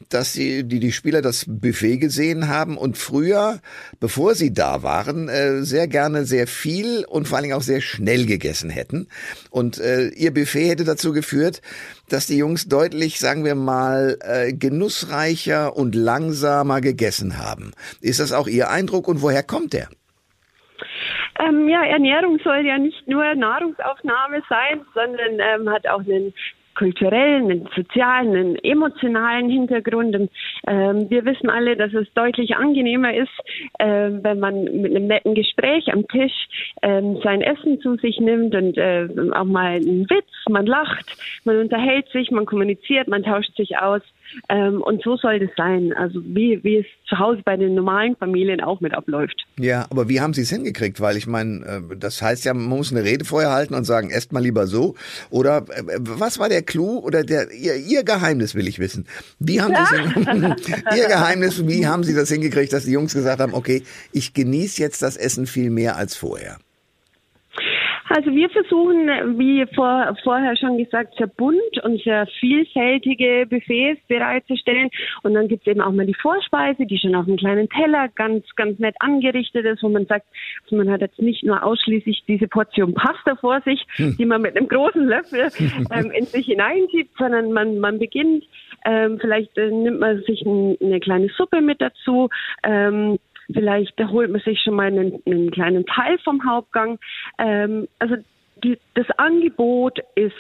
dass 0.09 0.33
die, 0.33 0.65
die, 0.65 0.81
die 0.81 0.93
Spieler 0.93 1.23
das 1.23 1.47
Buffet 1.49 1.99
gesehen 1.99 2.49
haben 2.49 2.77
und 2.77 2.97
früher, 2.97 3.61
bevor 4.01 4.35
sie 4.35 4.53
da 4.53 4.83
waren, 4.83 5.29
äh, 5.29 5.63
sehr 5.63 5.89
gerne 5.89 6.25
sehr 6.25 6.47
viel 6.47 7.05
und 7.09 7.29
vor 7.29 7.37
allen 7.37 7.45
Dingen 7.45 7.57
auch 7.57 7.63
sehr 7.63 7.81
schnell 7.81 8.27
gegessen 8.27 8.71
hätten. 8.71 9.09
Und 9.51 9.79
äh, 9.79 10.09
ihr 10.09 10.33
Buffet 10.33 10.69
hätte 10.69 10.85
dazu 10.85 11.13
geführt, 11.13 11.63
dass 12.09 12.27
die 12.27 12.39
Jungs 12.39 12.69
deutlich, 12.69 13.19
sagen 13.19 13.45
wir 13.45 13.55
mal, 13.55 14.19
äh, 14.21 14.53
genussreicher 14.53 15.77
und 15.77 15.95
langsamer 15.95 16.81
gegessen 16.81 17.39
haben. 17.39 17.73
Ist 18.01 18.21
das 18.21 18.33
auch 18.33 18.47
Ihr 18.47 18.71
Eindruck 18.71 19.09
und 19.09 19.23
woher 19.23 19.43
kommt 19.43 19.73
der? 19.73 19.89
Ähm, 21.39 21.69
ja, 21.69 21.85
Ernährung 21.85 22.39
soll 22.43 22.65
ja 22.65 22.79
nicht 22.79 23.07
nur 23.07 23.35
Nahrungsaufnahme 23.35 24.43
sein, 24.49 24.81
sondern 24.95 25.39
ähm, 25.39 25.71
hat 25.71 25.87
auch 25.87 26.01
einen 26.01 26.33
kulturellen, 26.77 27.51
einen 27.51 27.69
sozialen, 27.75 28.37
einen 28.37 28.57
emotionalen 28.57 29.49
Hintergrund. 29.51 30.15
Und, 30.15 30.31
ähm, 30.67 31.11
wir 31.11 31.25
wissen 31.25 31.51
alle, 31.51 31.77
dass 31.77 31.93
es 31.95 32.07
deutlich 32.15 32.57
angenehmer 32.57 33.15
ist, 33.15 33.33
äh, 33.79 34.11
wenn 34.11 34.39
man 34.39 34.65
mit 34.65 34.95
einem 34.95 35.07
netten 35.07 35.35
Gespräch 35.35 35.93
am 35.93 36.07
Tisch 36.09 36.49
ähm, 36.83 37.19
sein 37.23 37.41
Essen 37.41 37.81
zu 37.81 37.97
sich 37.97 38.21
nimmt 38.21 38.55
und 38.55 38.77
äh, 38.79 39.09
auch 39.33 39.45
mal 39.45 39.77
einen 39.77 40.09
Witz, 40.09 40.31
man 40.49 40.67
lacht, 40.67 41.07
man 41.45 41.59
unterhält 41.59 42.09
sich, 42.11 42.31
man 42.31 42.47
kommuniziert, 42.47 43.09
man 43.09 43.23
tauscht 43.23 43.55
sich 43.57 43.79
aus. 43.79 44.03
Ähm, 44.49 44.83
und 44.83 45.03
so 45.03 45.17
soll 45.17 45.41
das 45.41 45.51
sein. 45.57 45.93
Also 45.93 46.21
wie, 46.25 46.63
wie 46.63 46.77
es 46.77 46.87
zu 47.09 47.19
Hause 47.19 47.43
bei 47.45 47.57
den 47.57 47.75
normalen 47.75 48.17
Familien 48.17 48.61
auch 48.61 48.81
mit 48.81 48.95
abläuft. 48.95 49.47
Ja, 49.59 49.87
aber 49.91 50.09
wie 50.09 50.21
haben 50.21 50.35
Sie 50.35 50.43
es 50.43 50.51
hingekriegt? 50.51 51.01
Weil 51.01 51.17
ich 51.17 51.27
meine, 51.27 51.65
äh, 51.91 51.97
das 51.97 52.23
heißt 52.23 52.45
ja, 52.45 52.55
man 52.55 52.65
muss 52.67 52.93
eine 52.93 53.05
Rede 53.05 53.25
vorher 53.25 53.51
halten 53.51 53.75
und 53.75 53.85
sagen, 53.85 54.11
esst 54.11 54.33
mal 54.33 54.43
lieber 54.43 54.67
so. 54.67 54.95
Oder 55.31 55.59
äh, 55.59 55.83
was 55.99 56.39
war 56.39 56.49
der 56.49 56.63
Clou 56.63 56.99
oder 56.99 57.25
der 57.25 57.51
Ihr, 57.53 57.77
Ihr 57.77 58.05
Geheimnis 58.05 58.55
will 58.55 58.69
ich 58.69 58.79
wissen. 58.79 59.07
Wie 59.39 59.61
haben 59.61 59.73
ja. 59.73 59.87
Sie 60.59 60.73
Ihr 60.99 61.09
Geheimnis, 61.09 61.67
wie 61.67 61.87
haben 61.87 62.03
Sie 62.03 62.15
das 62.15 62.29
hingekriegt, 62.29 62.73
dass 62.73 62.85
die 62.85 62.93
Jungs 62.93 63.15
gesagt 63.15 63.41
haben, 63.41 63.55
okay, 63.55 63.83
ich 64.13 64.35
genieße 64.35 64.81
jetzt 64.81 65.03
das 65.03 65.17
Essen 65.17 65.47
viel 65.47 65.71
mehr 65.71 65.97
als 65.97 66.17
vorher? 66.17 66.59
Also 68.09 68.31
wir 68.31 68.49
versuchen, 68.51 69.09
wie 69.39 69.67
vor, 69.75 70.17
vorher 70.23 70.57
schon 70.57 70.79
gesagt, 70.79 71.15
sehr 71.17 71.27
bunt 71.27 71.83
und 71.83 72.01
sehr 72.03 72.27
vielfältige 72.39 73.47
Buffets 73.49 74.01
bereitzustellen. 74.07 74.91
Und 75.23 75.35
dann 75.35 75.49
gibt 75.49 75.67
es 75.67 75.73
eben 75.73 75.81
auch 75.81 75.93
mal 75.93 76.07
die 76.07 76.15
Vorspeise, 76.15 76.87
die 76.87 76.99
schon 76.99 77.15
auf 77.15 77.27
einem 77.27 77.37
kleinen 77.37 77.69
Teller 77.69 78.09
ganz, 78.09 78.45
ganz 78.55 78.79
nett 78.79 78.95
angerichtet 79.01 79.65
ist, 79.67 79.83
wo 79.83 79.89
man 79.89 80.07
sagt, 80.07 80.27
also 80.65 80.77
man 80.77 80.91
hat 80.91 81.01
jetzt 81.01 81.21
nicht 81.21 81.45
nur 81.45 81.63
ausschließlich 81.63 82.25
diese 82.29 82.47
Portion 82.47 82.95
Pasta 82.95 83.37
vor 83.37 83.61
sich, 83.63 83.85
hm. 83.97 84.17
die 84.17 84.27
man 84.27 84.43
mit 84.43 84.57
einem 84.57 84.69
großen 84.69 85.05
Löffel 85.05 85.51
ähm, 85.91 86.11
in 86.13 86.27
sich 86.27 86.47
hineinschiebt, 86.47 87.17
sondern 87.19 87.53
man, 87.53 87.79
man 87.79 87.99
beginnt, 87.99 88.45
ähm, 88.85 89.19
vielleicht 89.21 89.57
äh, 89.59 89.71
nimmt 89.71 90.01
man 90.01 90.23
sich 90.23 90.43
ein, 90.43 90.77
eine 90.81 91.01
kleine 91.01 91.29
Suppe 91.37 91.61
mit 91.61 91.81
dazu, 91.81 92.29
ähm, 92.63 93.19
Vielleicht 93.53 93.99
holt 94.01 94.31
man 94.31 94.41
sich 94.41 94.61
schon 94.61 94.75
mal 94.75 94.87
einen, 94.87 95.23
einen 95.27 95.51
kleinen 95.51 95.87
Teil 95.87 96.19
vom 96.19 96.45
Hauptgang. 96.45 96.99
Ähm, 97.39 97.89
also 97.99 98.17
die, 98.63 98.79
das 98.95 99.07
Angebot 99.19 99.99
ist 100.15 100.35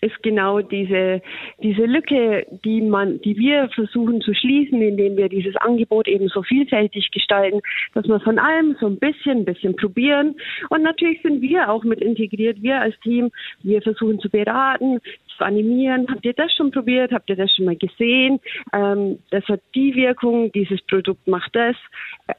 ist 0.00 0.22
genau 0.22 0.60
diese, 0.60 1.20
diese 1.62 1.84
Lücke, 1.84 2.46
die 2.64 2.80
man, 2.80 3.20
die 3.20 3.36
wir 3.36 3.68
versuchen 3.74 4.20
zu 4.20 4.34
schließen, 4.34 4.80
indem 4.80 5.16
wir 5.16 5.28
dieses 5.28 5.56
Angebot 5.56 6.08
eben 6.08 6.28
so 6.28 6.42
vielfältig 6.42 7.10
gestalten, 7.10 7.60
dass 7.94 8.06
wir 8.08 8.20
von 8.20 8.38
allem 8.38 8.76
so 8.80 8.86
ein 8.86 8.98
bisschen, 8.98 9.38
ein 9.40 9.44
bisschen 9.44 9.76
probieren. 9.76 10.36
Und 10.70 10.82
natürlich 10.82 11.20
sind 11.22 11.42
wir 11.42 11.70
auch 11.70 11.84
mit 11.84 12.00
integriert, 12.00 12.62
wir 12.62 12.80
als 12.80 12.98
Team. 13.00 13.30
Wir 13.62 13.82
versuchen 13.82 14.20
zu 14.20 14.30
beraten, 14.30 15.00
zu 15.40 15.46
animieren. 15.46 16.06
Habt 16.10 16.24
ihr 16.24 16.34
das 16.34 16.52
schon 16.52 16.70
probiert? 16.70 17.12
Habt 17.12 17.30
ihr 17.30 17.36
das 17.36 17.50
schon 17.54 17.64
mal 17.64 17.76
gesehen? 17.76 18.40
Ähm, 18.72 19.18
das 19.30 19.44
hat 19.48 19.60
die 19.74 19.94
Wirkung, 19.94 20.52
dieses 20.52 20.80
Produkt 20.82 21.26
macht 21.26 21.54
das. 21.54 21.76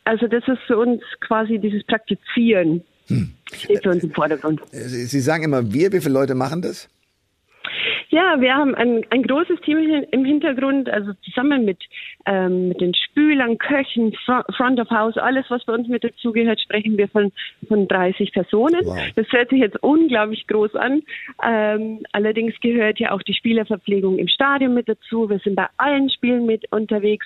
Also 0.03 0.27
das 0.27 0.48
ist 0.48 0.62
für 0.67 0.77
uns 0.77 1.01
quasi 1.20 1.58
dieses 1.58 1.84
Praktizieren. 1.84 2.84
Hm. 3.08 3.34
Steht 3.51 3.84
für 3.84 3.89
uns 3.89 4.03
im 4.03 4.12
Vordergrund. 4.12 4.62
Sie 4.72 5.20
sagen 5.20 5.43
immer 5.43 5.74
wir, 5.74 5.91
wie 5.91 6.00
viele 6.00 6.13
Leute 6.13 6.36
machen 6.36 6.62
das? 6.62 6.88
Ja, 8.12 8.41
wir 8.41 8.53
haben 8.53 8.75
ein, 8.75 9.06
ein 9.10 9.24
großes 9.24 9.62
Team 9.62 9.77
im 10.12 10.25
Hintergrund, 10.25 10.89
also 10.89 11.13
zusammen 11.24 11.63
mit, 11.63 11.77
ähm, 12.25 12.68
mit 12.68 12.82
den 12.82 12.94
Spülern, 12.94 13.58
Köchen, 13.58 14.13
Front 14.58 14.82
of 14.82 14.89
House, 14.89 15.18
alles, 15.18 15.46
was 15.48 15.63
bei 15.63 15.74
uns 15.74 15.88
mit 15.88 16.03
dazugehört, 16.03 16.60
sprechen 16.60 16.98
wir 16.98 17.08
von, 17.08 17.32
von 17.70 17.88
30 17.88 18.34
Personen. 18.34 18.82
Wow. 18.84 18.98
Das 19.15 19.32
hört 19.32 19.50
sich 19.50 19.60
jetzt 19.60 19.82
unglaublich 19.82 20.46
groß 20.48 20.75
an. 20.75 21.03
Ähm, 21.41 22.03
allerdings 22.12 22.53
gehört 22.60 23.00
ja 23.00 23.13
auch 23.13 23.22
die 23.22 23.34
Spielerverpflegung 23.34 24.18
im 24.18 24.27
Stadion 24.27 24.74
mit 24.74 24.89
dazu. 24.89 25.30
Wir 25.30 25.39
sind 25.39 25.56
bei 25.56 25.68
allen 25.77 26.10
Spielen 26.10 26.46
mit 26.46 26.70
unterwegs. 26.74 27.25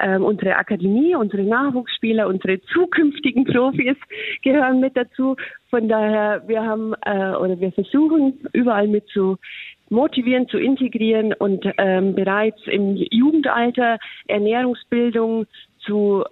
Ähm, 0.00 0.24
unsere 0.24 0.56
Akademie, 0.56 1.14
unsere 1.14 1.42
Nachwuchsspieler, 1.42 2.26
unsere 2.26 2.58
zukünftigen 2.72 3.44
Profis 3.44 3.96
gehören 4.42 4.80
mit 4.80 4.96
dazu. 4.96 5.36
Von 5.68 5.88
daher, 5.88 6.42
wir 6.46 6.62
haben 6.62 6.94
äh, 7.04 7.34
oder 7.36 7.60
wir 7.60 7.72
versuchen 7.72 8.40
überall 8.52 8.88
mit 8.88 9.06
zu 9.08 9.38
motivieren, 9.92 10.48
zu 10.48 10.58
integrieren 10.58 11.32
und 11.34 11.64
ähm, 11.78 12.14
bereits 12.14 12.58
im 12.66 12.96
Jugendalter 12.96 13.98
Ernährungsbildung 14.26 15.46
zu 15.84 16.24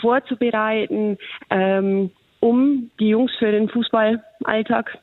vorzubereiten, 0.00 1.16
ähm, 1.50 2.10
um 2.40 2.90
die 2.98 3.08
Jungs 3.08 3.32
für 3.38 3.50
den 3.50 3.68
Fußballalltag 3.68 4.98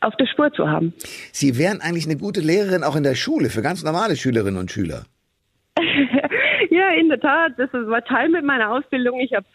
auf 0.00 0.14
der 0.16 0.26
Spur 0.26 0.52
zu 0.52 0.68
haben. 0.68 0.92
Sie 1.32 1.56
wären 1.56 1.80
eigentlich 1.80 2.06
eine 2.06 2.18
gute 2.18 2.40
Lehrerin 2.40 2.82
auch 2.82 2.96
in 2.96 3.04
der 3.04 3.14
Schule 3.14 3.48
für 3.48 3.62
ganz 3.62 3.82
normale 3.84 4.16
Schülerinnen 4.16 4.58
und 4.58 4.70
Schüler. 4.70 5.04
ja, 6.70 6.88
in 6.90 7.08
der 7.08 7.20
Tat. 7.20 7.52
Das 7.56 7.72
war 7.72 8.04
Teil 8.04 8.28
mit 8.28 8.44
meiner 8.44 8.72
Ausbildung. 8.72 9.20
Ich 9.20 9.32
habe 9.32 9.46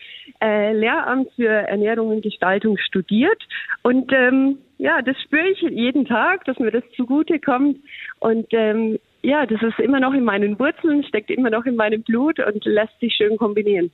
äh, 0.41 0.73
Lehramt 0.73 1.29
für 1.35 1.49
Ernährung 1.49 2.09
und 2.09 2.21
Gestaltung 2.21 2.77
studiert 2.77 3.41
und 3.83 4.11
ähm, 4.13 4.57
ja, 4.77 5.01
das 5.01 5.15
spüre 5.21 5.49
ich 5.49 5.61
jeden 5.61 6.05
Tag, 6.05 6.45
dass 6.45 6.59
mir 6.59 6.71
das 6.71 6.83
zugute 6.95 7.39
kommt 7.39 7.77
und 8.19 8.47
ähm, 8.51 8.99
ja, 9.21 9.45
das 9.45 9.61
ist 9.61 9.79
immer 9.79 9.99
noch 9.99 10.13
in 10.13 10.23
meinen 10.23 10.57
Wurzeln, 10.59 11.03
steckt 11.03 11.31
immer 11.31 11.49
noch 11.49 11.65
in 11.65 11.75
meinem 11.75 12.03
Blut 12.03 12.39
und 12.39 12.63
lässt 12.65 12.99
sich 12.99 13.13
schön 13.13 13.37
kombinieren. 13.37 13.91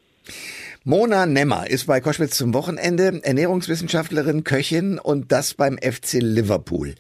Mona 0.86 1.26
Nemmer 1.26 1.70
ist 1.70 1.88
bei 1.88 2.02
Koschwitz 2.02 2.38
zum 2.38 2.54
Wochenende 2.54 3.22
Ernährungswissenschaftlerin, 3.24 4.44
Köchin 4.44 5.00
und 5.00 5.32
das 5.32 5.54
beim 5.54 5.78
FC 5.78 6.16
Liverpool. 6.20 6.96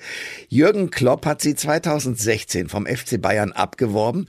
Jürgen 0.47 0.89
Klopp 0.89 1.25
hat 1.25 1.41
sie 1.41 1.55
2016 1.55 2.69
vom 2.69 2.85
FC 2.85 3.21
Bayern 3.21 3.51
abgeworben. 3.51 4.27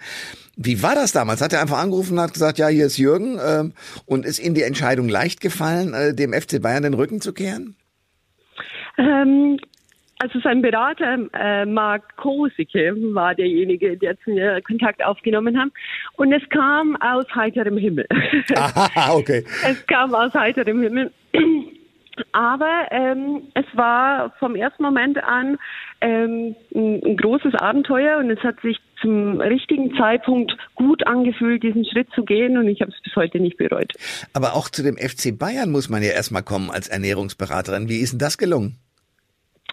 Wie 0.56 0.82
war 0.82 0.94
das 0.94 1.12
damals? 1.12 1.40
Hat 1.40 1.52
er 1.52 1.60
einfach 1.60 1.78
angerufen 1.78 2.14
und 2.14 2.20
hat 2.20 2.32
gesagt, 2.32 2.58
ja, 2.58 2.68
hier 2.68 2.86
ist 2.86 2.98
Jürgen 2.98 3.38
ähm, 3.44 3.72
und 4.06 4.24
ist 4.24 4.38
Ihnen 4.38 4.54
die 4.54 4.62
Entscheidung 4.62 5.08
leicht 5.08 5.40
gefallen, 5.40 5.94
äh, 5.94 6.14
dem 6.14 6.32
FC 6.32 6.60
Bayern 6.60 6.82
den 6.82 6.94
Rücken 6.94 7.20
zu 7.20 7.32
kehren? 7.32 7.76
Ähm, 8.98 9.58
also 10.20 10.40
sein 10.40 10.62
Berater 10.62 11.18
äh, 11.34 11.66
Marc 11.66 12.16
Kosicke 12.16 12.94
war 13.14 13.34
derjenige, 13.34 13.96
der 13.96 14.18
zu 14.20 14.30
mir 14.30 14.60
Kontakt 14.62 15.04
aufgenommen 15.04 15.58
hat. 15.58 15.68
Und 16.16 16.32
es 16.32 16.42
kam 16.50 16.96
aus 16.96 17.26
heiterem 17.34 17.76
Himmel. 17.76 18.06
Aha, 18.56 19.12
okay. 19.12 19.44
Es 19.68 19.86
kam 19.86 20.14
aus 20.14 20.32
heiterem 20.34 20.80
Himmel. 20.80 21.10
Aber 22.32 22.86
ähm, 22.90 23.42
es 23.54 23.66
war 23.74 24.32
vom 24.38 24.54
ersten 24.54 24.84
Moment 24.84 25.22
an 25.22 25.58
ähm, 26.00 26.54
ein 26.74 27.16
großes 27.16 27.54
Abenteuer 27.56 28.18
und 28.18 28.30
es 28.30 28.38
hat 28.40 28.60
sich 28.60 28.78
zum 29.00 29.40
richtigen 29.40 29.96
Zeitpunkt 29.96 30.56
gut 30.74 31.06
angefühlt, 31.06 31.62
diesen 31.62 31.84
Schritt 31.84 32.08
zu 32.14 32.24
gehen 32.24 32.56
und 32.56 32.68
ich 32.68 32.80
habe 32.80 32.92
es 32.92 33.02
bis 33.02 33.16
heute 33.16 33.40
nicht 33.40 33.56
bereut. 33.56 33.92
Aber 34.32 34.54
auch 34.54 34.68
zu 34.68 34.82
dem 34.82 34.96
FC 34.96 35.36
Bayern 35.36 35.70
muss 35.70 35.88
man 35.88 36.02
ja 36.02 36.10
erstmal 36.10 36.44
kommen 36.44 36.70
als 36.70 36.88
Ernährungsberaterin. 36.88 37.88
Wie 37.88 37.98
ist 37.98 38.12
denn 38.12 38.20
das 38.20 38.38
gelungen? 38.38 38.78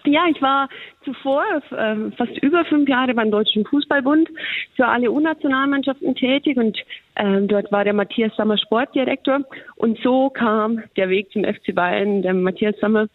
Ja, 0.04 0.26
ich 0.28 0.42
war 0.42 0.68
zuvor 1.04 1.44
äh, 1.70 2.10
fast 2.16 2.36
über 2.42 2.64
fünf 2.64 2.88
Jahre 2.88 3.14
beim 3.14 3.30
Deutschen 3.30 3.64
Fußballbund 3.64 4.28
für 4.74 4.86
alle 4.86 5.10
U-Nationalmannschaften 5.10 6.14
tätig 6.14 6.56
und 6.56 6.76
äh, 7.14 7.40
dort 7.42 7.70
war 7.70 7.84
der 7.84 7.92
Matthias 7.92 8.34
Sammer 8.36 8.58
Sportdirektor. 8.58 9.40
Und 9.76 9.98
so 10.02 10.30
kam 10.30 10.82
der 10.96 11.08
Weg 11.08 11.30
zum 11.32 11.44
FC 11.44 11.74
Bayern. 11.74 12.22
Der 12.22 12.34
Matthias 12.34 12.76
Sammer 12.80 13.06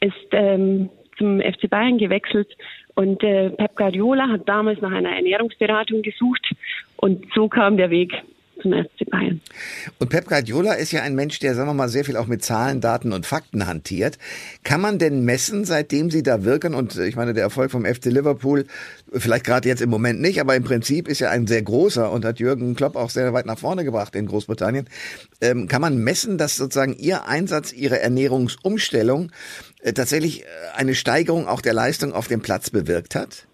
ist 0.00 0.14
ähm, 0.32 0.88
zum 1.18 1.40
FC 1.40 1.68
Bayern 1.68 1.98
gewechselt 1.98 2.48
und 2.94 3.22
äh, 3.22 3.50
Pep 3.50 3.76
Guardiola 3.76 4.28
hat 4.28 4.48
damals 4.48 4.80
nach 4.80 4.92
einer 4.92 5.10
Ernährungsberatung 5.10 6.02
gesucht. 6.02 6.46
Und 6.96 7.26
so 7.34 7.48
kam 7.48 7.76
der 7.76 7.90
Weg 7.90 8.12
zum 8.60 8.72
FC 8.72 9.08
Bayern. 9.10 9.40
Und 9.98 10.10
Pep 10.10 10.26
Guardiola 10.26 10.74
ist 10.74 10.92
ja 10.92 11.02
ein 11.02 11.14
Mensch, 11.14 11.38
der, 11.38 11.54
sagen 11.54 11.68
wir 11.68 11.74
mal, 11.74 11.88
sehr 11.88 12.04
viel 12.04 12.16
auch 12.16 12.26
mit 12.26 12.44
Zahlen, 12.44 12.80
Daten 12.80 13.12
und 13.12 13.26
Fakten 13.26 13.66
hantiert. 13.66 14.18
Kann 14.64 14.80
man 14.80 14.98
denn 14.98 15.24
messen, 15.24 15.64
seitdem 15.64 16.10
Sie 16.10 16.22
da 16.22 16.44
wirken? 16.44 16.74
Und 16.74 16.96
ich 16.96 17.16
meine, 17.16 17.34
der 17.34 17.42
Erfolg 17.42 17.70
vom 17.70 17.84
FC 17.84 18.06
Liverpool, 18.06 18.66
vielleicht 19.12 19.44
gerade 19.44 19.68
jetzt 19.68 19.82
im 19.82 19.90
Moment 19.90 20.20
nicht, 20.20 20.40
aber 20.40 20.54
im 20.56 20.64
Prinzip 20.64 21.08
ist 21.08 21.20
ja 21.20 21.30
ein 21.30 21.46
sehr 21.46 21.62
großer 21.62 22.10
und 22.10 22.24
hat 22.24 22.38
Jürgen 22.38 22.74
Klopp 22.74 22.96
auch 22.96 23.10
sehr 23.10 23.32
weit 23.32 23.46
nach 23.46 23.58
vorne 23.58 23.84
gebracht 23.84 24.14
in 24.14 24.26
Großbritannien. 24.26 24.88
Ähm, 25.40 25.68
kann 25.68 25.80
man 25.80 25.98
messen, 25.98 26.38
dass 26.38 26.56
sozusagen 26.56 26.94
Ihr 26.94 27.26
Einsatz, 27.26 27.72
Ihre 27.72 28.00
Ernährungsumstellung 28.00 29.32
äh, 29.82 29.92
tatsächlich 29.92 30.42
äh, 30.42 30.46
eine 30.76 30.94
Steigerung 30.94 31.48
auch 31.48 31.60
der 31.60 31.74
Leistung 31.74 32.12
auf 32.12 32.28
dem 32.28 32.40
Platz 32.40 32.70
bewirkt 32.70 33.14
hat? 33.14 33.46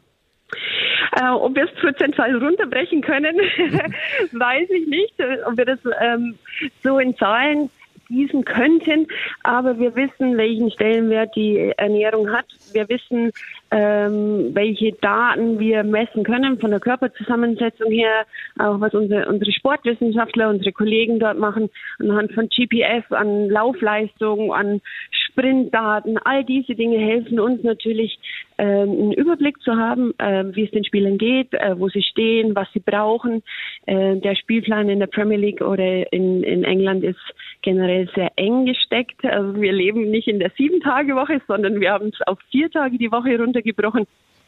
Äh, 1.19 1.31
ob 1.31 1.55
wir 1.55 1.65
es 1.65 1.81
prozentual 1.81 2.37
runterbrechen 2.37 3.01
können, 3.01 3.37
weiß 4.33 4.69
ich 4.71 4.87
nicht. 4.87 5.15
Ob 5.47 5.57
wir 5.57 5.65
das 5.65 5.79
ähm, 6.01 6.37
so 6.83 6.99
in 6.99 7.17
Zahlen 7.17 7.71
gießen 8.09 8.45
könnten. 8.45 9.07
Aber 9.43 9.79
wir 9.79 9.95
wissen, 9.97 10.37
welchen 10.37 10.71
Stellenwert 10.71 11.35
die 11.35 11.73
Ernährung 11.77 12.31
hat. 12.31 12.47
Wir 12.73 12.89
wissen, 12.89 13.33
ähm, 13.71 14.55
welche 14.55 14.93
Daten 14.93 15.59
wir 15.59 15.83
messen 15.83 16.25
können 16.25 16.59
von 16.59 16.71
der 16.71 16.81
Körperzusammensetzung 16.81 17.91
her, 17.91 18.27
auch 18.59 18.81
was 18.81 18.95
unsere, 18.95 19.27
unsere 19.29 19.53
Sportwissenschaftler, 19.53 20.49
unsere 20.49 20.73
Kollegen 20.73 21.19
dort 21.19 21.39
machen, 21.39 21.71
anhand 21.99 22.33
von 22.33 22.49
GPS, 22.49 23.11
an 23.11 23.49
Laufleistung, 23.49 24.53
an 24.53 24.81
Sprintdaten. 25.11 26.19
All 26.19 26.45
diese 26.45 26.75
Dinge 26.75 26.99
helfen 26.99 27.41
uns 27.41 27.63
natürlich, 27.63 28.19
ähm, 28.59 28.91
einen 28.91 29.13
Überblick 29.13 29.61
zu 29.63 29.77
haben, 29.77 30.13
äh, 30.19 30.45
wie 30.55 30.65
es 30.65 30.71
den 30.71 30.85
Spielern 30.85 31.19
geht, 31.19 31.53
äh, 31.53 31.79
wo 31.79 31.89
sie 31.89 32.03
stehen, 32.03 32.55
was 32.55 32.69
sie 32.73 32.81
brauchen. 32.81 33.43
Äh, 33.87 34.17
der 34.17 34.35
Spielplan 34.35 34.89
in 34.89 35.01
der 35.01 35.07
Premier 35.07 35.39
League 35.39 35.61
oder 35.61 36.13
in, 36.13 36.43
in 36.43 36.65
England 36.65 37.05
ist 37.05 37.21
generell 37.63 38.09
sehr 38.15 38.33
eng 38.37 38.67
gesteckt. 38.67 39.25
Also 39.25 39.61
wir 39.61 39.73
leben 39.73 40.11
nicht 40.11 40.29
in 40.29 40.39
der 40.39 40.51
Sieben-Tage-Woche, 40.57 41.41
sondern 41.47 41.81
wir 41.81 41.93
haben 41.93 42.09
es 42.09 42.27
auf 42.27 42.39
vier 42.51 42.71
Tage 42.71 42.99
die 42.99 43.13
Woche 43.13 43.39
runtergebrochen. 43.39 44.07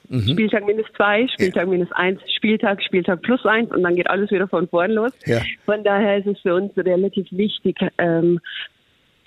Mhm. 0.09 0.23
Spieltag 0.23 0.67
minus 0.67 0.87
zwei, 0.97 1.29
Spieltag 1.29 1.65
ja. 1.65 1.71
minus 1.71 1.93
eins, 1.93 2.21
Spieltag, 2.33 2.83
Spieltag 2.83 3.21
plus 3.23 3.45
eins 3.45 3.71
und 3.71 3.83
dann 3.83 3.95
geht 3.95 4.09
alles 4.09 4.31
wieder 4.31 4.49
von 4.49 4.69
vorn 4.69 4.93
los. 4.93 5.13
Ja. 5.27 5.41
Von 5.67 5.85
daher 5.85 6.19
ist 6.19 6.27
es 6.27 6.41
für 6.41 6.55
uns 6.55 6.73
relativ 6.77 7.27
wichtig, 7.31 7.77
ähm, 7.99 8.41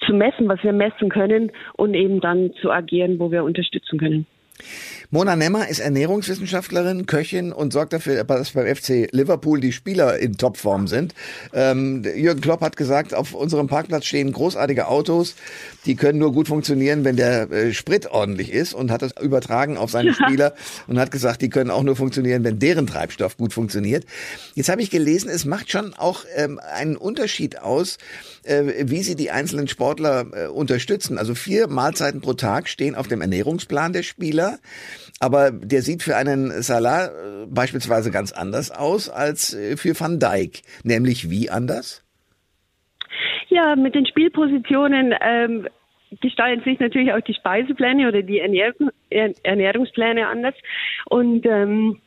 zu 0.05 0.13
messen, 0.13 0.47
was 0.49 0.63
wir 0.63 0.73
messen 0.73 1.09
können 1.09 1.51
und 1.73 1.93
eben 1.93 2.21
dann 2.21 2.51
zu 2.61 2.71
agieren, 2.71 3.19
wo 3.19 3.31
wir 3.31 3.43
unterstützen 3.43 3.99
können. 3.99 4.25
Mona 5.09 5.35
Nemmer 5.35 5.67
ist 5.67 5.79
Ernährungswissenschaftlerin, 5.79 7.05
Köchin 7.05 7.51
und 7.51 7.73
sorgt 7.73 7.91
dafür, 7.91 8.23
dass 8.23 8.51
beim 8.51 8.73
FC 8.73 9.09
Liverpool 9.11 9.59
die 9.59 9.73
Spieler 9.73 10.17
in 10.19 10.37
Topform 10.37 10.87
sind. 10.87 11.13
Ähm, 11.51 12.05
Jürgen 12.15 12.39
Klopp 12.39 12.61
hat 12.61 12.77
gesagt, 12.77 13.13
auf 13.13 13.33
unserem 13.33 13.67
Parkplatz 13.67 14.05
stehen 14.05 14.31
großartige 14.31 14.87
Autos, 14.87 15.35
die 15.85 15.95
können 15.95 16.19
nur 16.19 16.31
gut 16.31 16.47
funktionieren, 16.47 17.03
wenn 17.03 17.17
der 17.17 17.51
äh, 17.51 17.73
Sprit 17.73 18.07
ordentlich 18.07 18.53
ist 18.53 18.73
und 18.73 18.91
hat 18.91 19.01
das 19.01 19.11
übertragen 19.19 19.77
auf 19.77 19.91
seine. 19.91 20.11
Spieler 20.13 20.53
und 20.87 20.99
hat 20.99 21.11
gesagt, 21.11 21.41
die 21.41 21.49
können 21.49 21.71
auch 21.71 21.83
nur 21.83 21.95
funktionieren, 21.95 22.43
wenn 22.43 22.59
deren 22.59 22.87
Treibstoff 22.87 23.37
gut 23.37 23.53
funktioniert. 23.53 24.05
Jetzt 24.55 24.69
habe 24.69 24.81
ich 24.81 24.89
gelesen, 24.89 25.29
es 25.29 25.45
macht 25.45 25.71
schon 25.71 25.93
auch 25.93 26.25
ähm, 26.35 26.59
einen 26.73 26.97
Unterschied 26.97 27.59
aus, 27.59 27.97
äh, 28.43 28.85
wie 28.85 29.03
sie 29.03 29.15
die 29.15 29.31
einzelnen 29.31 29.67
Sportler 29.67 30.25
äh, 30.33 30.47
unterstützen. 30.47 31.17
Also 31.17 31.35
vier 31.35 31.67
Mahlzeiten 31.67 32.21
pro 32.21 32.33
Tag 32.33 32.67
stehen 32.67 32.95
auf 32.95 33.07
dem 33.07 33.21
Ernährungsplan 33.21 33.93
der 33.93 34.03
Spieler. 34.03 34.50
Aber 35.19 35.51
der 35.51 35.81
sieht 35.81 36.03
für 36.03 36.15
einen 36.15 36.61
Salah 36.61 37.05
äh, 37.05 37.45
beispielsweise 37.47 38.11
ganz 38.11 38.31
anders 38.31 38.71
aus 38.71 39.09
als 39.09 39.53
äh, 39.53 39.77
für 39.77 39.99
Van 39.99 40.19
Dijk. 40.19 40.61
Nämlich 40.83 41.29
wie 41.29 41.49
anders? 41.49 42.03
Ja, 43.49 43.75
mit 43.75 43.95
den 43.95 44.05
Spielpositionen 44.05 45.13
ähm, 45.21 45.67
gestalten 46.21 46.63
sich 46.63 46.79
natürlich 46.79 47.13
auch 47.13 47.21
die 47.21 47.33
Speisepläne 47.33 48.07
oder 48.07 48.21
die 48.21 48.39
Ernährung, 48.39 48.89
Ernährungspläne 49.09 50.27
anders. 50.27 50.55
Und 51.05 51.45
ähm, 51.45 51.99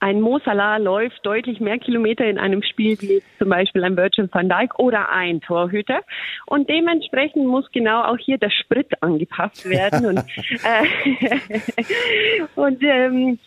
ein 0.00 0.20
Mo 0.20 0.38
Salah 0.44 0.76
läuft 0.76 1.24
deutlich 1.26 1.60
mehr 1.60 1.78
Kilometer 1.78 2.24
in 2.24 2.38
einem 2.38 2.62
Spiel 2.62 2.96
wie 3.00 3.22
zum 3.38 3.48
Beispiel 3.48 3.82
ein 3.84 3.96
Virgil 3.96 4.28
van 4.30 4.48
Dijk 4.48 4.78
oder 4.78 5.08
ein 5.10 5.40
Torhüter. 5.40 6.00
Und 6.46 6.68
dementsprechend 6.68 7.46
muss 7.46 7.70
genau 7.72 8.02
auch 8.02 8.18
hier 8.18 8.38
der 8.38 8.50
Sprit 8.50 9.02
angepasst 9.02 9.68
werden. 9.68 10.06
und 10.06 10.18
äh, 10.64 11.64
und 12.54 12.82
ähm, 12.82 13.38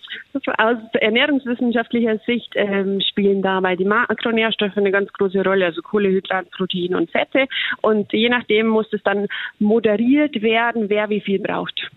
aus 0.57 0.77
ernährungswissenschaftlicher 0.93 2.17
Sicht 2.25 2.51
ähm, 2.55 3.01
spielen 3.01 3.41
dabei 3.41 3.75
die 3.75 3.85
Makronährstoffe 3.85 4.77
eine 4.77 4.91
ganz 4.91 5.11
große 5.13 5.43
Rolle, 5.43 5.65
also 5.65 5.81
Kohlehydrat, 5.81 6.51
Protein 6.51 6.95
und 6.95 7.11
Fette. 7.11 7.47
Und 7.81 8.11
je 8.11 8.29
nachdem 8.29 8.67
muss 8.67 8.91
es 8.91 9.01
dann 9.03 9.27
moderiert 9.59 10.41
werden, 10.41 10.89
wer 10.89 11.09
wie 11.09 11.21
viel 11.21 11.39
braucht. 11.39 11.91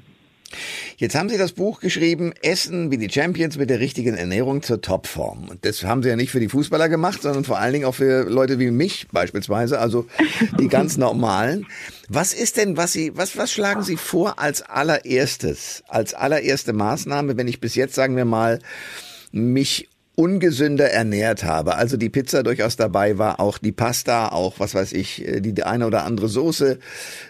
Jetzt 0.96 1.14
haben 1.14 1.28
Sie 1.28 1.38
das 1.38 1.52
Buch 1.52 1.80
geschrieben, 1.80 2.32
Essen 2.42 2.90
wie 2.90 2.98
die 2.98 3.10
Champions 3.10 3.58
mit 3.58 3.68
der 3.68 3.80
richtigen 3.80 4.14
Ernährung 4.14 4.62
zur 4.62 4.80
Topform. 4.80 5.48
Und 5.48 5.64
das 5.64 5.82
haben 5.82 6.02
Sie 6.02 6.08
ja 6.08 6.16
nicht 6.16 6.30
für 6.30 6.40
die 6.40 6.48
Fußballer 6.48 6.88
gemacht, 6.88 7.22
sondern 7.22 7.44
vor 7.44 7.58
allen 7.58 7.72
Dingen 7.72 7.84
auch 7.84 7.94
für 7.94 8.24
Leute 8.24 8.58
wie 8.58 8.70
mich 8.70 9.08
beispielsweise, 9.10 9.80
also 9.80 10.06
die 10.58 10.68
ganz 10.68 10.96
normalen. 10.98 11.66
Was 12.08 12.32
ist 12.32 12.56
denn, 12.56 12.76
was 12.76 12.92
Sie, 12.92 13.16
was, 13.16 13.36
was 13.36 13.52
schlagen 13.52 13.82
Sie 13.82 13.96
vor 13.96 14.38
als 14.38 14.62
allererstes, 14.62 15.82
als 15.88 16.14
allererste 16.14 16.72
Maßnahme, 16.72 17.36
wenn 17.36 17.48
ich 17.48 17.60
bis 17.60 17.74
jetzt, 17.74 17.94
sagen 17.94 18.16
wir 18.16 18.24
mal, 18.24 18.60
mich 19.32 19.88
ungesünder 20.16 20.90
ernährt 20.90 21.44
habe. 21.44 21.76
Also 21.76 21.96
die 21.96 22.08
Pizza 22.08 22.42
durchaus 22.42 22.76
dabei 22.76 23.18
war, 23.18 23.40
auch 23.40 23.58
die 23.58 23.72
Pasta, 23.72 24.28
auch 24.28 24.60
was 24.60 24.74
weiß 24.74 24.92
ich, 24.92 25.26
äh, 25.26 25.40
die 25.40 25.62
eine 25.62 25.86
oder 25.86 26.04
andere 26.04 26.28
Soße 26.28 26.78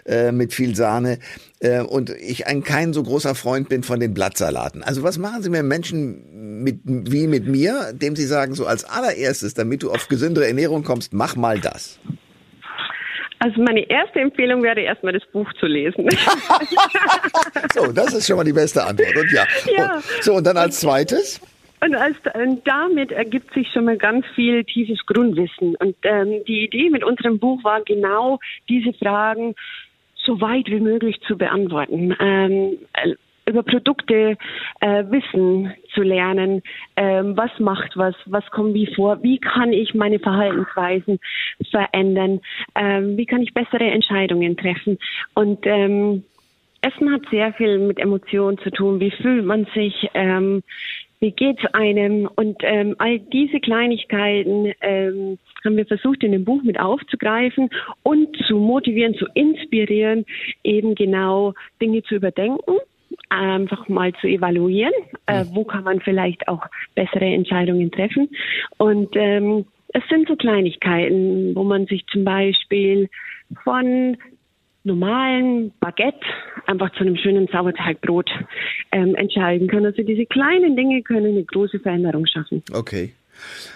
äh, 0.05 0.31
mit 0.31 0.53
viel 0.53 0.75
Sahne. 0.75 1.19
Äh, 1.59 1.81
und 1.81 2.09
ich 2.09 2.47
ein 2.47 2.63
kein 2.63 2.93
so 2.93 3.03
großer 3.03 3.35
Freund 3.35 3.69
bin 3.69 3.83
von 3.83 3.99
den 3.99 4.13
Blattsalaten. 4.13 4.83
Also 4.83 5.03
was 5.03 5.17
machen 5.17 5.41
Sie 5.41 5.49
mit 5.49 5.63
Menschen 5.63 6.63
mit, 6.63 6.79
wie 6.85 7.27
mit 7.27 7.47
mir, 7.47 7.91
dem 7.93 8.15
Sie 8.15 8.25
sagen, 8.25 8.53
so 8.53 8.65
als 8.65 8.85
allererstes, 8.85 9.53
damit 9.53 9.83
du 9.83 9.91
auf 9.91 10.07
gesündere 10.07 10.47
Ernährung 10.47 10.83
kommst, 10.83 11.13
mach 11.13 11.35
mal 11.35 11.59
das. 11.59 11.99
Also 13.39 13.61
meine 13.61 13.87
erste 13.89 14.19
Empfehlung 14.19 14.63
wäre 14.63 14.79
erstmal 14.81 15.13
das 15.13 15.23
Buch 15.31 15.51
zu 15.59 15.65
lesen. 15.65 16.07
so, 17.75 17.91
das 17.91 18.13
ist 18.13 18.27
schon 18.27 18.37
mal 18.37 18.43
die 18.43 18.53
beste 18.53 18.83
Antwort. 18.83 19.15
Und 19.15 19.31
ja. 19.31 19.43
ja. 19.77 20.01
So, 20.21 20.35
und 20.35 20.47
dann 20.47 20.57
als 20.57 20.79
zweites? 20.79 21.41
Und, 21.81 21.95
als, 21.95 22.15
und 22.33 22.67
damit 22.67 23.11
ergibt 23.11 23.53
sich 23.53 23.69
schon 23.71 23.85
mal 23.85 23.97
ganz 23.97 24.25
viel 24.33 24.63
tiefes 24.63 25.05
Grundwissen. 25.05 25.75
Und 25.75 25.95
ähm, 26.03 26.43
die 26.47 26.65
Idee 26.65 26.89
mit 26.89 27.03
unserem 27.03 27.39
Buch 27.39 27.63
war 27.63 27.81
genau 27.81 28.39
diese 28.69 28.93
Fragen 28.93 29.55
so 30.15 30.41
weit 30.41 30.67
wie 30.67 30.79
möglich 30.79 31.19
zu 31.27 31.37
beantworten. 31.37 32.15
Ähm, 32.19 32.77
über 33.47 33.63
Produkte 33.63 34.37
äh, 34.79 35.03
Wissen 35.09 35.71
zu 35.93 36.01
lernen, 36.01 36.63
ähm, 36.95 37.37
was 37.37 37.51
macht 37.59 37.95
was, 37.95 38.15
was 38.25 38.45
kommt 38.49 38.73
wie 38.73 38.91
vor, 38.95 39.21
wie 39.21 39.37
kann 39.37 39.71
ich 39.71 39.93
meine 39.93 40.19
Verhaltensweisen 40.19 41.19
verändern, 41.69 42.41
ähm, 42.73 43.17
wie 43.17 43.25
kann 43.25 43.41
ich 43.41 43.53
bessere 43.53 43.85
Entscheidungen 43.85 44.57
treffen. 44.57 44.97
Und 45.35 45.59
ähm, 45.67 46.23
Essen 46.81 47.11
hat 47.11 47.21
sehr 47.31 47.53
viel 47.53 47.79
mit 47.79 47.99
Emotionen 47.99 48.57
zu 48.59 48.69
tun. 48.69 48.99
Wie 48.99 49.11
fühlt 49.11 49.45
man 49.45 49.65
sich? 49.73 50.09
Ähm, 50.13 50.63
wie 51.19 51.31
geht's 51.31 51.63
einem? 51.73 52.29
Und 52.35 52.57
ähm, 52.61 52.95
all 52.99 53.19
diese 53.19 53.59
Kleinigkeiten 53.59 54.73
ähm, 54.81 55.37
haben 55.63 55.77
wir 55.77 55.85
versucht 55.85 56.23
in 56.23 56.31
dem 56.31 56.45
Buch 56.45 56.61
mit 56.63 56.79
aufzugreifen 56.79 57.69
und 58.03 58.35
zu 58.47 58.57
motivieren, 58.57 59.15
zu 59.15 59.25
inspirieren, 59.33 60.25
eben 60.63 60.95
genau 60.95 61.53
Dinge 61.81 62.03
zu 62.03 62.15
überdenken 62.15 62.79
einfach 63.29 63.87
mal 63.87 64.13
zu 64.19 64.27
evaluieren, 64.27 64.93
äh, 65.27 65.43
mhm. 65.43 65.49
wo 65.53 65.63
kann 65.63 65.83
man 65.83 66.01
vielleicht 66.01 66.47
auch 66.47 66.63
bessere 66.95 67.25
Entscheidungen 67.25 67.91
treffen. 67.91 68.29
Und 68.77 69.15
ähm, 69.15 69.65
es 69.89 70.03
sind 70.09 70.27
so 70.27 70.35
Kleinigkeiten, 70.35 71.55
wo 71.55 71.63
man 71.63 71.85
sich 71.85 72.05
zum 72.07 72.23
Beispiel 72.23 73.09
von 73.63 74.17
normalen 74.85 75.71
Baguette 75.79 76.25
einfach 76.67 76.91
zu 76.93 77.01
einem 77.01 77.17
schönen 77.17 77.47
Sauerteigbrot 77.47 78.29
ähm, 78.91 79.15
entscheiden 79.15 79.67
kann. 79.67 79.85
Also 79.85 80.03
diese 80.03 80.25
kleinen 80.25 80.75
Dinge 80.75 81.01
können 81.01 81.33
eine 81.33 81.43
große 81.43 81.79
Veränderung 81.79 82.25
schaffen. 82.25 82.63
Okay. 82.71 83.13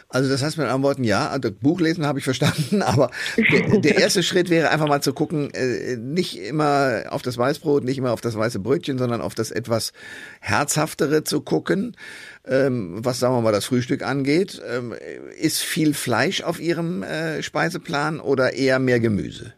Also 0.08 0.30
das 0.30 0.42
heißt 0.42 0.58
mit 0.58 0.66
anderen 0.66 0.84
Worten, 0.84 1.04
ja, 1.04 1.28
also 1.28 1.52
Buchlesen 1.52 2.06
habe 2.06 2.20
ich 2.20 2.26
verstanden, 2.26 2.82
aber 2.82 3.12
der, 3.38 3.80
der, 3.80 3.98
erste 3.98 4.24
Schritt 4.24 4.50
wäre 4.50 4.70
einfach 4.70 4.88
mal 4.88 5.02
zu 5.02 5.14
gucken, 5.14 5.52
äh, 5.54 5.98
nicht 5.98 6.40
immer 6.40 7.04
auf 7.10 7.22
das 7.22 7.38
Weißbrot, 7.38 7.84
nicht 7.84 7.98
immer 7.98 8.12
auf 8.12 8.22
das 8.22 8.38
weiße 8.38 8.60
Brötchen, 8.60 8.98
sondern 8.98 9.22
auf 9.22 9.36
das 9.36 9.52
etwas 9.52 9.92
herzhaftere 10.40 11.24
zu 11.24 11.42
gucken, 11.42 11.96
ähm, 12.48 13.00
was 13.04 13.20
sagen 13.20 13.36
wir 13.36 13.42
mal 13.42 13.52
das 13.52 13.66
Frühstück 13.66 14.02
angeht. 14.04 14.62
Ähm, 14.68 14.94
ist 15.38 15.62
viel 15.62 15.94
Fleisch 15.94 16.42
auf 16.42 16.60
Ihrem 16.60 17.04
äh, 17.04 17.44
Speiseplan 17.44 18.20
oder 18.20 18.54
eher 18.54 18.80
mehr 18.80 19.00
Gemüse? 19.00 19.54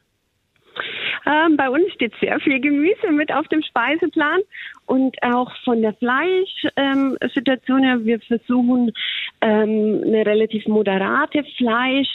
Ähm, 1.31 1.55
bei 1.55 1.69
uns 1.69 1.91
steht 1.93 2.13
sehr 2.19 2.39
viel 2.39 2.59
Gemüse 2.59 3.11
mit 3.11 3.31
auf 3.31 3.47
dem 3.47 3.61
Speiseplan 3.63 4.41
und 4.85 5.15
auch 5.23 5.51
von 5.63 5.81
der 5.81 5.93
Fleischsituation 5.93 7.79
ähm, 7.79 7.85
her. 7.85 8.05
Wir 8.05 8.19
versuchen 8.19 8.91
ähm, 9.39 10.03
eine 10.05 10.25
relativ 10.25 10.67
moderate 10.67 11.43
Fleisch, 11.57 12.09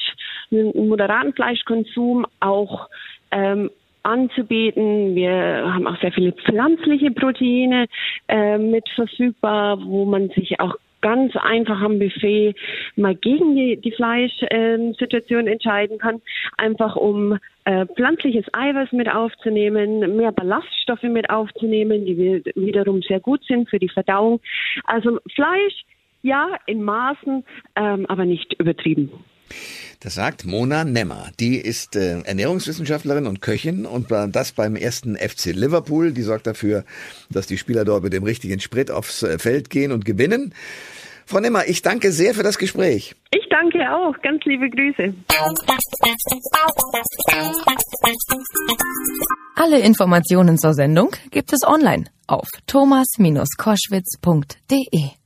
einen 0.50 0.88
moderaten 0.88 1.32
Fleischkonsum 1.32 2.26
auch 2.40 2.90
ähm, 3.30 3.70
anzubieten. 4.02 5.14
Wir 5.14 5.32
haben 5.72 5.86
auch 5.86 5.98
sehr 6.00 6.12
viele 6.12 6.32
pflanzliche 6.32 7.10
Proteine 7.10 7.86
äh, 8.28 8.58
mit 8.58 8.86
verfügbar, 8.90 9.78
wo 9.82 10.04
man 10.04 10.28
sich 10.30 10.60
auch 10.60 10.74
ganz 11.00 11.34
einfach 11.36 11.80
am 11.80 11.98
Buffet 11.98 12.54
mal 12.96 13.14
gegen 13.14 13.54
die, 13.54 13.76
die 13.76 13.92
Fleischsituation 13.92 15.46
äh, 15.46 15.52
entscheiden 15.52 15.98
kann, 15.98 16.20
einfach 16.56 16.96
um 16.96 17.38
äh, 17.66 17.84
pflanzliches 17.96 18.44
Eiweiß 18.52 18.92
mit 18.92 19.08
aufzunehmen, 19.08 20.16
mehr 20.16 20.30
Ballaststoffe 20.30 21.02
mit 21.02 21.28
aufzunehmen, 21.30 22.06
die 22.06 22.44
wiederum 22.54 23.02
sehr 23.02 23.18
gut 23.18 23.44
sind 23.44 23.68
für 23.68 23.80
die 23.80 23.88
Verdauung. 23.88 24.40
Also 24.84 25.18
Fleisch, 25.34 25.84
ja, 26.22 26.56
in 26.66 26.84
Maßen, 26.84 27.44
ähm, 27.74 28.06
aber 28.06 28.24
nicht 28.24 28.54
übertrieben. 28.60 29.10
Das 29.98 30.14
sagt 30.14 30.44
Mona 30.44 30.84
Nemmer. 30.84 31.30
Die 31.40 31.56
ist 31.56 31.96
äh, 31.96 32.20
Ernährungswissenschaftlerin 32.20 33.26
und 33.26 33.42
Köchin 33.42 33.84
und 33.84 34.12
das 34.12 34.52
beim 34.52 34.76
ersten 34.76 35.16
FC 35.16 35.46
Liverpool. 35.46 36.12
Die 36.12 36.22
sorgt 36.22 36.46
dafür, 36.46 36.84
dass 37.30 37.48
die 37.48 37.58
Spieler 37.58 37.84
dort 37.84 38.04
mit 38.04 38.12
dem 38.12 38.22
richtigen 38.22 38.60
Sprit 38.60 38.92
aufs 38.92 39.24
äh, 39.24 39.40
Feld 39.40 39.70
gehen 39.70 39.90
und 39.90 40.04
gewinnen. 40.04 40.54
Frau 41.26 41.40
Nemmer, 41.40 41.66
ich 41.66 41.82
danke 41.82 42.12
sehr 42.12 42.34
für 42.34 42.44
das 42.44 42.56
Gespräch. 42.56 43.16
Ich 43.32 43.48
danke 43.50 43.80
auch. 43.92 44.14
Ganz 44.22 44.44
liebe 44.44 44.70
Grüße. 44.70 45.12
Alle 49.56 49.80
Informationen 49.80 50.56
zur 50.56 50.74
Sendung 50.74 51.10
gibt 51.32 51.52
es 51.52 51.66
online 51.66 52.04
auf 52.28 52.46
thomas-koschwitz.de. 52.68 55.25